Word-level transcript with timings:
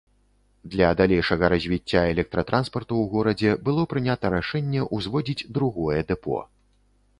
Для 0.75 0.87
далейшага 1.01 1.45
развіцця 1.53 2.01
электратранспарту 2.13 2.93
ў 3.03 3.13
горадзе 3.13 3.51
было 3.69 3.81
прынята 3.93 4.33
рашэнне 4.37 4.81
ўзводзіць 4.95 5.47
другое 5.59 5.99
дэпо. 6.13 6.43